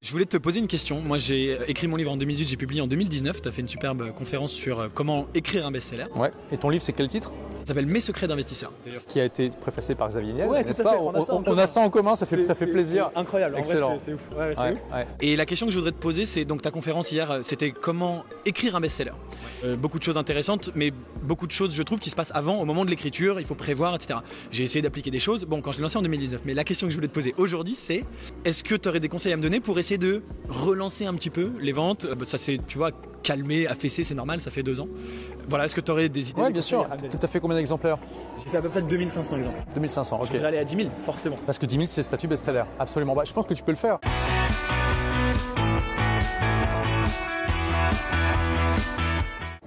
[0.00, 1.00] Je voulais te poser une question.
[1.00, 3.42] Moi, j'ai écrit mon livre en 2018, j'ai publié en 2019.
[3.42, 6.04] Tu as fait une superbe conférence sur euh, comment écrire un best-seller.
[6.14, 6.30] Ouais.
[6.52, 7.32] Et ton livre, c'est quel titre?
[7.56, 8.70] Ça s'appelle Mes secrets d'investisseur.
[9.08, 10.46] Qui a été préfacé par Xavier Niel.
[10.46, 10.92] Ouais, tout à pas?
[10.92, 11.62] fait, on a ça en on, commun.
[11.62, 13.10] a ça en commun, ça fait, ça fait plaisir.
[13.16, 13.98] Incroyable, Excellent.
[13.98, 14.20] c'est- ouf.
[14.38, 14.94] Ouais, c'est Ouais, ouf.
[14.94, 15.06] ouais.
[15.20, 17.72] Et la question que je voudrais te poser, c'est donc ta conférence hier, euh, c'était
[17.72, 19.10] comment écrire un best-seller.
[19.64, 20.92] Euh, beaucoup de choses intéressantes, mais
[21.24, 23.56] beaucoup de choses, je trouve, qui se passent avant, au moment de l'écriture, il faut
[23.56, 24.20] prévoir, etc.
[24.52, 26.86] J'ai essayé d'appliquer des choses, bon, quand je l'ai lancé en 2019, mais la question
[26.86, 28.04] que je voulais te poser aujourd'hui, c'est
[28.44, 31.30] est-ce que tu aurais des conseils à me donner pour essayer de relancer un petit
[31.30, 32.90] peu les ventes Euh, Ça c'est, tu vois,
[33.22, 34.86] calmé, affaissé, c'est normal, ça fait deux ans.
[35.48, 36.86] Voilà, est-ce que tu aurais des idées des bien sûr.
[36.98, 37.98] Tu as fait combien d'exemplaires
[38.36, 39.58] J'ai fait à peu près 2500 exemples.
[39.74, 40.30] 2500, Je ok.
[40.32, 41.36] voudrais aller à 10 000, forcément.
[41.46, 42.64] Parce que 10 000, c'est le statut best-seller.
[42.78, 43.14] Absolument.
[43.14, 43.98] Bah, je pense que tu peux le faire.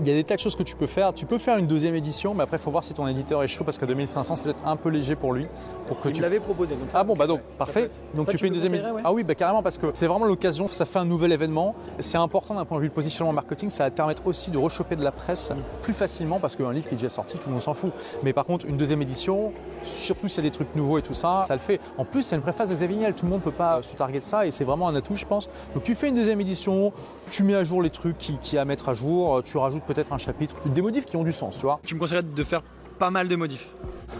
[0.00, 1.12] Il y a des tas de choses que tu peux faire.
[1.12, 3.48] Tu peux faire une deuxième édition, mais après, il faut voir si ton éditeur est
[3.48, 5.46] chaud parce que 2500, c'est peut-être un peu léger pour lui.
[5.88, 6.76] Pour que Il tu me l'avait proposé.
[6.76, 7.84] Donc ça, Ah bon, bah donc, parfait.
[7.84, 8.96] être- Donc ça, tu fais une me deuxième édition.
[9.02, 11.74] Ah oui, bah carrément, parce que c'est vraiment l'occasion, ça fait un nouvel événement.
[11.98, 14.58] C'est important d'un point de vue de positionnement marketing, ça va te permettre aussi de
[14.58, 17.52] rechoper de la presse plus facilement parce qu'un livre qui est déjà sorti, tout le
[17.52, 17.90] monde s'en fout.
[18.22, 19.52] Mais par contre, une deuxième édition,
[19.82, 21.80] surtout s'il y a des trucs nouveaux et tout ça, ça le fait.
[21.96, 24.18] En plus, c'est une préface de Xavier Niel, tout le monde peut pas se targuer
[24.18, 25.48] de ça et c'est vraiment un atout, je pense.
[25.74, 26.92] Donc tu fais une deuxième édition,
[27.30, 30.12] tu mets à jour les trucs qui, qui à mettre à jour, tu rajoutes peut-être
[30.12, 31.80] un chapitre, des modifs qui ont du sens, tu vois.
[31.84, 32.60] Tu me conseillerais de faire
[32.98, 33.74] pas mal de modifs.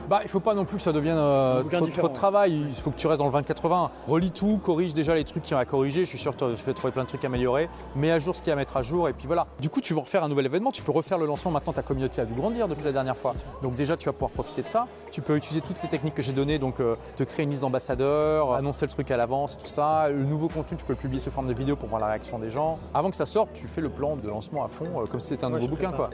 [0.08, 2.64] Bah, il faut pas non plus que ça devienne euh, trop, de travail.
[2.68, 3.90] Il faut que tu restes dans le 20-80.
[4.06, 6.04] Relis tout, corrige déjà les trucs qui ont à corriger.
[6.04, 7.68] Je suis sûr que tu vas trouver plein de trucs à améliorer.
[7.94, 9.08] Mets à jour ce qu'il y a à mettre à jour.
[9.08, 9.46] Et puis voilà.
[9.60, 10.72] Du coup, tu vas refaire un nouvel événement.
[10.72, 11.50] Tu peux refaire le lancement.
[11.50, 13.34] Maintenant, ta communauté a dû grandir depuis la dernière fois.
[13.62, 14.86] Donc, déjà, tu vas pouvoir profiter de ça.
[15.12, 16.58] Tu peux utiliser toutes les techniques que j'ai données.
[16.58, 20.08] Donc, euh, te créer une liste d'ambassadeurs, annoncer le truc à l'avance et tout ça.
[20.08, 22.38] Le nouveau contenu, tu peux le publier sous forme de vidéo pour voir la réaction
[22.38, 22.78] des gens.
[22.94, 25.28] Avant que ça sorte, tu fais le plan de lancement à fond, euh, comme si
[25.28, 25.92] c'était un Ouais, nouveau bouquin.
[25.92, 26.08] Quoi.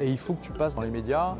[0.00, 1.34] Et il faut que tu passes dans les médias,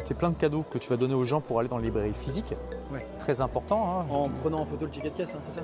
[0.00, 1.78] que tu aies plein de cadeaux que tu vas donner aux gens pour aller dans
[1.78, 2.54] les librairies physiques.
[2.92, 3.06] Ouais.
[3.18, 4.00] Très important.
[4.00, 4.06] hein.
[4.10, 5.62] En prenant en photo le ticket de caisse, hein, c'est ça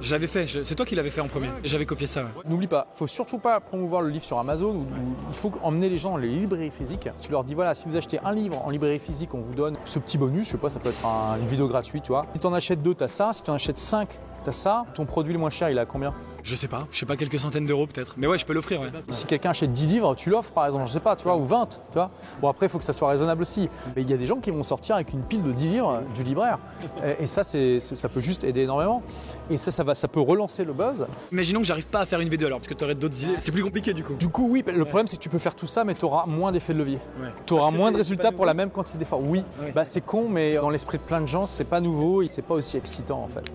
[0.00, 1.48] Je l'avais fait, je- c'est toi qui l'avais fait en premier.
[1.64, 2.22] J'avais copié ça.
[2.22, 2.28] ouais.
[2.46, 4.84] N'oublie pas, faut surtout pas promouvoir le livre sur Amazon.
[5.28, 7.08] il faut emmener les gens dans les librairies physiques.
[7.20, 9.76] Tu leur dis voilà, si vous achetez un livre en librairie physique, on vous donne
[9.84, 10.46] ce petit bonus.
[10.46, 12.26] Je sais pas, ça peut être un- une vidéo gratuite, tu vois.
[12.34, 13.32] Si tu en achètes deux, tu as ça.
[13.32, 14.08] Si tu en achètes cinq,
[14.42, 14.84] tu as ça.
[14.94, 16.12] Ton produit le moins cher, il a combien?
[16.44, 18.14] Je sais pas, je sais pas, quelques centaines d'euros peut-être.
[18.18, 18.82] Mais ouais, je peux l'offrir.
[18.82, 18.90] Ouais.
[19.08, 21.44] Si quelqu'un achète 10 livres, tu l'offres par exemple, je sais pas, tu vois, ou
[21.46, 22.10] 20, tu vois.
[22.42, 23.70] Bon après, il faut que ça soit raisonnable aussi.
[23.96, 26.02] Mais il y a des gens qui vont sortir avec une pile de 10 livres
[26.14, 26.58] du libraire.
[27.02, 29.02] Et, et ça, c'est, ça peut juste aider énormément.
[29.48, 31.06] Et ça, ça, va, ça peut relancer le buzz.
[31.32, 33.36] Imaginons que j'arrive pas à faire une vidéo alors, parce que tu aurais d'autres idées.
[33.38, 34.12] C'est plus compliqué du coup.
[34.14, 36.26] Du coup, oui, le problème, c'est que tu peux faire tout ça, mais tu auras
[36.26, 36.98] moins d'effet de levier.
[37.22, 37.28] Ouais.
[37.46, 39.22] Tu auras moins de résultats pour la même quantité d'efforts.
[39.26, 39.72] Oui, Ouais.
[39.72, 42.42] bah, c'est con, mais dans l'esprit de plein de gens, c'est pas nouveau et c'est
[42.42, 43.54] pas aussi excitant en fait.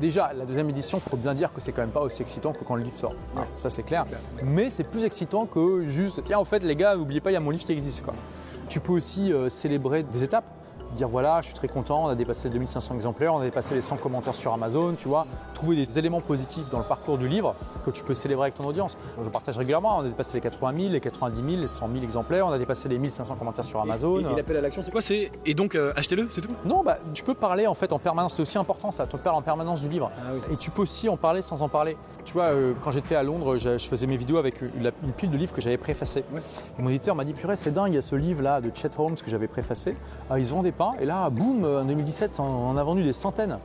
[0.00, 2.64] Déjà, la deuxième édition, faut bien dire que c'est quand même pas aussi excitant que
[2.64, 3.14] quand le livre sort.
[3.36, 3.42] Ouais.
[3.56, 4.04] Ça, c'est clair.
[4.42, 7.36] Mais c'est plus excitant que juste, tiens, en fait, les gars, n'oubliez pas, il y
[7.36, 8.02] a mon livre qui existe.
[8.04, 8.14] Quoi.
[8.68, 10.44] Tu peux aussi euh, célébrer des étapes.
[10.94, 13.74] Dire voilà, je suis très content, on a dépassé les 2500 exemplaires, on a dépassé
[13.74, 15.26] les 100 commentaires sur Amazon, tu vois.
[15.54, 18.64] Trouver des éléments positifs dans le parcours du livre que tu peux célébrer avec ton
[18.64, 18.96] audience.
[19.22, 22.02] Je partage régulièrement, on a dépassé les 80 000, les 90 000, les 100 000
[22.02, 24.18] exemplaires, on a dépassé les 1500 commentaires sur Amazon.
[24.18, 26.54] Et, et l'appel à l'action, c'est quoi c'est Et donc, euh, achetez-le, c'est tout?
[26.64, 29.36] Non, bah, tu peux parler en fait en permanence, c'est aussi important ça, tu parles
[29.36, 30.10] en permanence du livre.
[30.18, 30.40] Ah oui.
[30.52, 31.96] Et tu peux aussi en parler sans en parler.
[32.24, 35.30] Tu vois, euh, quand j'étais à Londres, je, je faisais mes vidéos avec une, pile
[35.30, 36.24] de livres que j'avais préfacés.
[36.32, 36.40] Ouais.
[36.78, 38.90] Et mon éditeur m'a dit, purée, c'est dingue, il y a ce livre-là de Chet
[38.98, 39.96] Holmes que j'avais préfacé.
[40.28, 40.52] Ah, ils se
[41.00, 43.58] Et là, boum, en 2017, ça en- on en a vendu des centaines.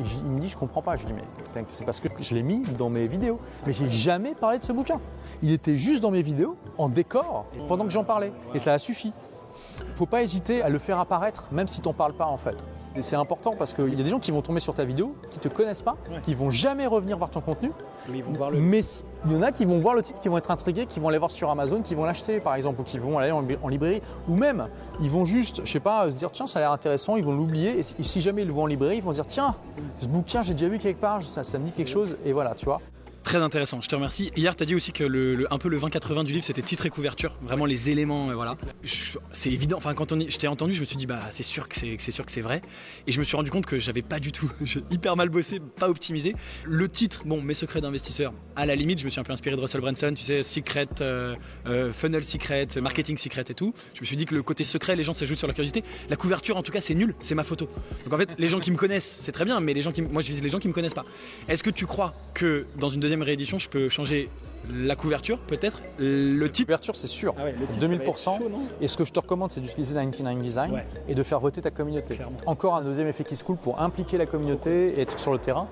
[0.00, 0.96] Et il me dit, je comprends pas.
[0.96, 1.18] Je lui dis,
[1.56, 3.38] mais c'est parce que je l'ai mis dans mes vidéos.
[3.66, 5.00] Mais j'ai jamais parlé de ce bouquin.
[5.42, 8.32] Il était juste dans mes vidéos, en décor, pendant que j'en parlais.
[8.54, 9.12] Et ça a suffi.
[9.96, 12.64] Faut pas hésiter à le faire apparaître, même si t'en parles pas en fait.
[12.98, 15.14] Et c'est important parce qu'il y a des gens qui vont tomber sur ta vidéo,
[15.30, 16.20] qui te connaissent pas, Ouais.
[16.20, 17.70] qui vont jamais revenir voir ton contenu.
[18.10, 18.58] Mais ils vont voir le.
[18.58, 20.86] Mais s- il y en a qui vont voir le titre, qui vont être intrigués,
[20.86, 23.30] qui vont aller voir sur Amazon, qui vont l'acheter par exemple, ou qui vont aller
[23.30, 24.02] en, li- en librairie.
[24.28, 24.66] Ou même,
[25.00, 27.32] ils vont juste, je sais pas, se dire tiens, ça a l'air intéressant, ils vont
[27.36, 27.78] l'oublier.
[27.78, 29.54] Et si, et si jamais ils le voient en librairie, ils vont se dire tiens,
[30.00, 32.16] ce bouquin, j'ai déjà vu quelque part, ça, ça me dit quelque chose.
[32.24, 32.80] Et voilà, tu vois.
[33.28, 34.32] Très intéressant, je te remercie.
[34.36, 36.86] Hier, tu as dit aussi que le, un peu le 20-80 du livre, c'était titre
[36.86, 38.56] et couverture, vraiment les éléments, euh, voilà.
[39.32, 41.68] C'est évident, enfin quand on je t'ai entendu, je me suis dit, bah c'est sûr
[41.68, 42.62] que c'est vrai.
[43.06, 45.60] Et je me suis rendu compte que j'avais pas du tout, j'ai hyper mal bossé,
[45.60, 46.34] pas optimisé.
[46.64, 49.56] Le titre, bon, mes secrets d'investisseur, à la limite, je me suis un peu inspiré
[49.56, 51.36] de Russell Branson, tu sais, secret, euh,
[51.66, 53.74] euh, funnel secret, marketing secret et tout.
[53.92, 55.84] Je me suis dit que le côté secret, les gens s'ajoutent sur la curiosité.
[56.08, 57.68] La couverture, en tout cas, c'est nul, c'est ma photo.
[58.04, 60.00] Donc en fait, les gens qui me connaissent, c'est très bien, mais les gens qui,
[60.00, 61.04] moi je vise les gens qui me connaissent pas.
[61.46, 64.28] Est-ce que tu crois que dans une deuxième réédition, je peux changer
[64.72, 67.34] la couverture, peut-être, le titre Couverture, c'est sûr.
[67.38, 68.38] Ah ouais, le titre, ça va être 2000%.
[68.38, 70.86] chaud, non Et ce que je te recommande, c'est d'utiliser 99 Design Ouais.
[71.08, 72.14] et de faire voter ta communauté.
[72.16, 72.36] Clairement.
[72.46, 75.38] Encore un deuxième effet qui se coule pour impliquer la communauté et être sur le
[75.38, 75.66] terrain.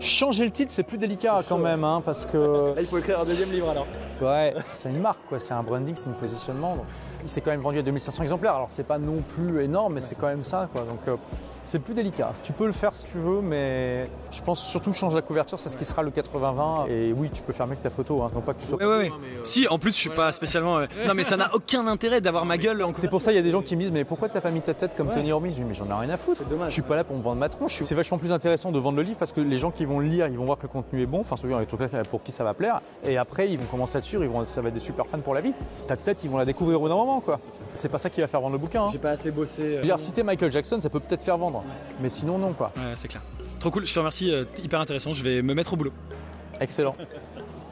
[0.00, 2.36] Changer le titre, c'est plus délicat quand chaud, même, hein, parce que
[2.74, 3.86] Là, il faut écrire un deuxième livre alors.
[4.20, 5.38] ouais, c'est une marque, quoi.
[5.38, 6.76] C'est un branding, c'est un positionnement.
[6.76, 6.84] donc.
[7.22, 8.54] il s'est quand même vendu à 2500 exemplaires.
[8.56, 10.68] Alors c'est pas non plus énorme, mais c'est quand même ça.
[10.74, 10.82] Quoi.
[10.82, 11.16] Donc euh,
[11.64, 12.32] c'est plus délicat.
[12.42, 15.68] Tu peux le faire si tu veux, mais je pense surtout change la couverture, c'est
[15.68, 16.90] ce qui sera le 80-20.
[16.90, 18.28] Et oui, tu peux faire mieux que ta photo, hein.
[18.34, 18.78] Non pas que tu sois.
[18.78, 19.12] Ouais, ouais, ouais.
[19.42, 20.78] Si, en plus, je suis pas spécialement.
[20.78, 23.36] euh, Non, mais ça n'a aucun intérêt d'avoir ma gueule en C'est pour ça il
[23.36, 25.10] y a des gens qui me disent mais pourquoi t'as pas mis ta tête comme
[25.10, 26.38] Tony dis, mais j'en ai rien à foutre.
[26.38, 26.68] C'est dommage.
[26.70, 27.78] Je suis pas là pour me vendre ma tronche.
[27.82, 30.06] C'est vachement plus intéressant de vendre le livre parce que les gens qui vont le
[30.06, 31.20] lire, ils vont voir que le contenu est bon.
[31.20, 32.80] Enfin, souvent, les trucs là pour qui ça va plaire.
[33.04, 34.24] Et après, ils vont commencer à te suivre.
[34.24, 35.52] Ils vont, ça va être des super fans pour la vie.
[35.86, 37.38] Ta tête, ils vont la découvrir au bout d'un moment, quoi.
[37.74, 38.84] C'est pas ça qui va faire vendre le bouquin.
[38.84, 38.88] hein.
[38.92, 39.72] J'ai pas assez bossé.
[39.72, 41.64] Je veux dire, citer Michael Jackson, ça peut peut-être faire vendre.
[42.00, 42.72] Mais sinon, non, quoi.
[42.76, 43.22] Ouais, c'est clair.
[43.58, 45.12] Trop cool, je te remercie, euh, hyper intéressant.
[45.12, 45.92] Je vais me mettre au boulot.
[46.60, 46.94] Excellent.